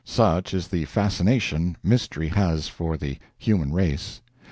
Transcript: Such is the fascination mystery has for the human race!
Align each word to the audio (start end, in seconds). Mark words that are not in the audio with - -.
Such 0.03 0.55
is 0.55 0.69
the 0.69 0.85
fascination 0.85 1.77
mystery 1.83 2.29
has 2.29 2.67
for 2.67 2.97
the 2.97 3.19
human 3.37 3.71
race! 3.71 4.19